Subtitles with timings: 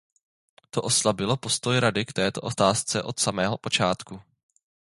[0.75, 4.21] To oslabilo postoj Rady k této otázce od samého počátku.